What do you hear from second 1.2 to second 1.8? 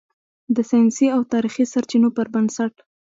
تاریخي